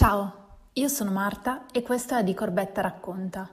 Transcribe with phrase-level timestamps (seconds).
[0.00, 0.32] Ciao,
[0.72, 3.46] io sono Marta e questo è Di Corbetta Racconta.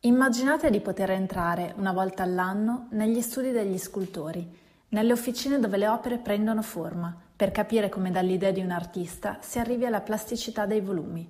[0.00, 4.46] Immaginate di poter entrare una volta all'anno negli studi degli scultori,
[4.88, 9.58] nelle officine dove le opere prendono forma, per capire come dall'idea di un artista si
[9.58, 11.26] arrivi alla plasticità dei volumi.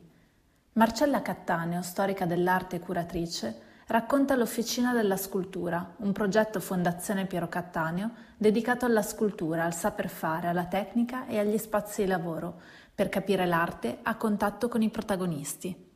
[0.72, 8.10] Marcella Cattaneo, storica dell'arte e curatrice, racconta l'Officina della Scultura, un progetto Fondazione Piero Cattaneo
[8.36, 12.60] dedicato alla scultura, al saper fare, alla tecnica e agli spazi di lavoro,
[12.94, 15.92] per capire l'arte a contatto con i protagonisti.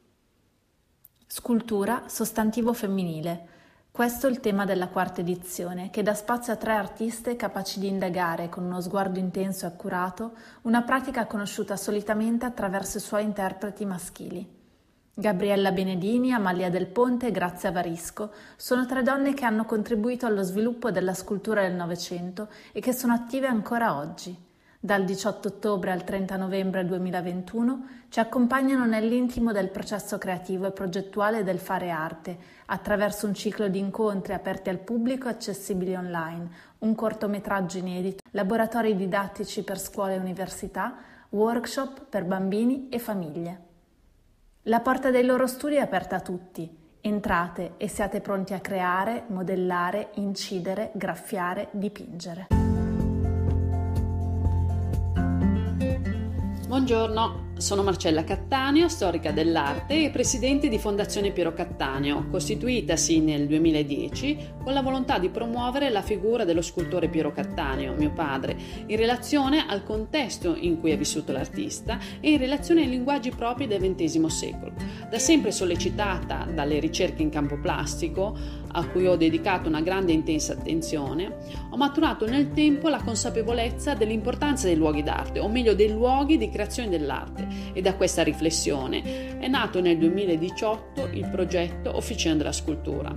[1.26, 3.48] Scultura, sostantivo femminile.
[3.90, 7.88] Questo è il tema della quarta edizione, che dà spazio a tre artiste capaci di
[7.88, 13.84] indagare con uno sguardo intenso e accurato una pratica conosciuta solitamente attraverso i suoi interpreti
[13.84, 14.57] maschili.
[15.20, 20.44] Gabriella Benedini, Amalia Del Ponte e Grazia Varisco sono tre donne che hanno contribuito allo
[20.44, 24.32] sviluppo della scultura del Novecento e che sono attive ancora oggi.
[24.78, 31.42] Dal 18 ottobre al 30 novembre 2021 ci accompagnano nell'intimo del processo creativo e progettuale
[31.42, 36.48] del fare arte, attraverso un ciclo di incontri aperti al pubblico e accessibili online,
[36.78, 40.94] un cortometraggio inedito, laboratori didattici per scuole e università,
[41.30, 43.66] workshop per bambini e famiglie.
[44.68, 46.70] La porta dei loro studi è aperta a tutti.
[47.00, 52.48] Entrate e siate pronti a creare, modellare, incidere, graffiare, dipingere.
[56.66, 64.54] Buongiorno, sono Marcella Cattaneo, storica dell'arte e presidente di Fondazione Piero Cattaneo, costituitasi nel 2010
[64.62, 69.66] con la volontà di promuovere la figura dello scultore Piero Cattaneo, mio padre, in relazione
[69.66, 74.26] al contesto in cui è vissuto l'artista e in relazione ai linguaggi propri del XX
[74.26, 74.72] secolo.
[75.10, 78.36] Da sempre sollecitata dalle ricerche in campo plastico,
[78.78, 81.36] a cui ho dedicato una grande e intensa attenzione,
[81.70, 86.48] ho maturato nel tempo la consapevolezza dell'importanza dei luoghi d'arte, o meglio dei luoghi di
[86.48, 87.46] creazione dell'arte.
[87.72, 93.14] E da questa riflessione è nato nel 2018 il progetto Officina della Scultura,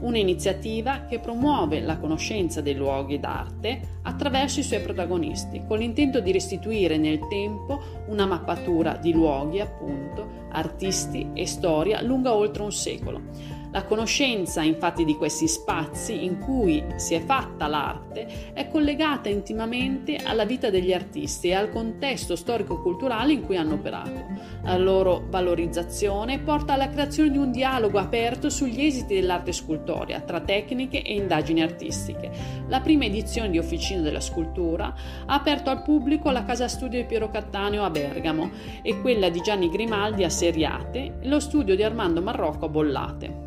[0.00, 6.32] un'iniziativa che promuove la conoscenza dei luoghi d'arte attraverso i suoi protagonisti, con l'intento di
[6.32, 13.58] restituire nel tempo una mappatura di luoghi, appunto, artisti e storia lunga oltre un secolo
[13.72, 20.16] la conoscenza infatti di questi spazi in cui si è fatta l'arte è collegata intimamente
[20.16, 24.24] alla vita degli artisti e al contesto storico-culturale in cui hanno operato.
[24.62, 30.40] La loro valorizzazione porta alla creazione di un dialogo aperto sugli esiti dell'arte scultoria tra
[30.40, 32.30] tecniche e indagini artistiche.
[32.68, 34.94] La prima edizione di Officina della Scultura
[35.26, 38.50] ha aperto al pubblico la casa studio di Piero Cattaneo a Bergamo
[38.82, 43.39] e quella di Gianni Grimaldi a Seriate e lo studio di Armando Marrocco a Bollate.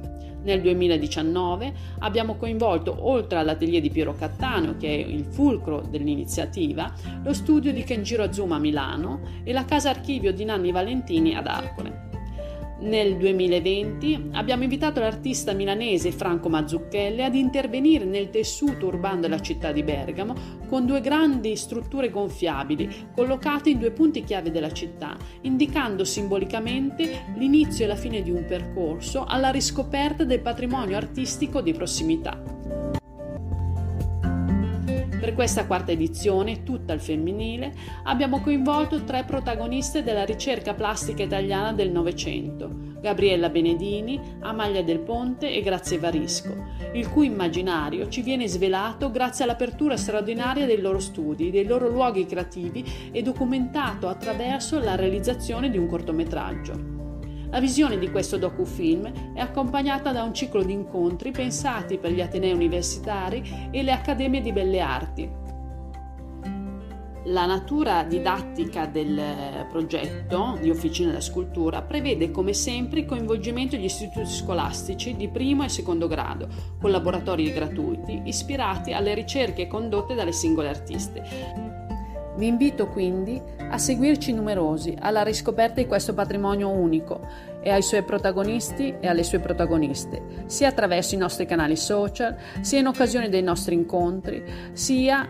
[0.43, 6.91] Nel 2019 abbiamo coinvolto, oltre all'atelier di Piero Cattaneo, che è il fulcro dell'iniziativa,
[7.23, 11.47] lo studio di Kenjiro Azuma a Milano e la casa archivio di Nanni Valentini ad
[11.47, 12.02] Arcole.
[12.79, 19.71] Nel 2020 abbiamo invitato l'artista milanese Franco Mazzucchelli ad intervenire nel tessuto urbano della città
[19.71, 20.33] di Bergamo
[20.67, 27.85] con due grandi strutture gonfiabili collocate in due punti chiave della città, indicando simbolicamente l'inizio
[27.85, 32.62] e la fine di un percorso alla riscoperta del patrimonio artistico di prossimità.
[35.23, 37.71] Per questa quarta edizione, tutta al femminile,
[38.03, 42.69] abbiamo coinvolto tre protagoniste della ricerca plastica italiana del Novecento,
[42.99, 46.53] Gabriella Benedini, Amalia Del Ponte e Grazia Varisco,
[46.91, 52.25] il cui immaginario ci viene svelato grazie all'apertura straordinaria dei loro studi, dei loro luoghi
[52.25, 57.02] creativi e documentato attraverso la realizzazione di un cortometraggio.
[57.53, 62.19] La visione di questo docufilm è accompagnata da un ciclo di incontri pensati per gli
[62.19, 65.29] atenei universitari e le accademie di belle arti.
[67.25, 73.85] La natura didattica del progetto di Officina della Scultura prevede come sempre il coinvolgimento degli
[73.85, 76.47] istituti scolastici di primo e secondo grado,
[76.81, 81.82] con laboratori gratuiti ispirati alle ricerche condotte dalle singole artiste.
[82.35, 83.39] Vi invito quindi
[83.69, 87.21] a seguirci numerosi alla riscoperta di questo patrimonio unico
[87.61, 92.79] e ai suoi protagonisti e alle sue protagoniste, sia attraverso i nostri canali social, sia
[92.79, 94.43] in occasione dei nostri incontri,
[94.73, 95.27] sia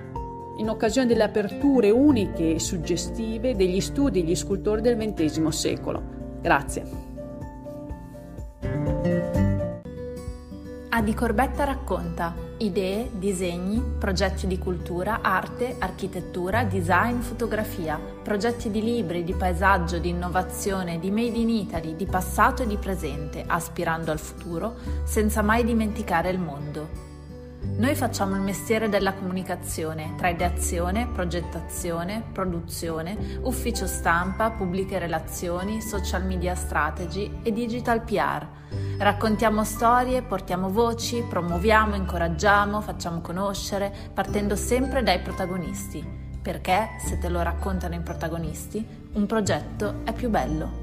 [0.58, 6.02] in occasione delle aperture uniche e suggestive degli studi degli scultori del XX secolo.
[6.42, 7.12] Grazie.
[10.90, 19.24] Adi Corbetta racconta idee, disegni, progetti di cultura, arte, architettura, design, fotografia, progetti di libri,
[19.24, 24.20] di paesaggio, di innovazione, di made in Italy, di passato e di presente, aspirando al
[24.20, 27.03] futuro, senza mai dimenticare il mondo.
[27.66, 36.26] Noi facciamo il mestiere della comunicazione tra ideazione, progettazione, produzione, ufficio stampa, pubbliche relazioni, social
[36.26, 38.46] media strategy e digital PR.
[38.98, 46.22] Raccontiamo storie, portiamo voci, promuoviamo, incoraggiamo, facciamo conoscere, partendo sempre dai protagonisti.
[46.42, 50.83] Perché, se te lo raccontano i protagonisti, un progetto è più bello.